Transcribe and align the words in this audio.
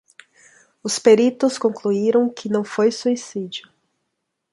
Os 0.81 0.97
peritos 0.97 1.59
concluiram 1.59 2.27
que 2.27 2.49
não 2.49 2.63
foi 2.63 2.91
suicídio. 2.91 3.69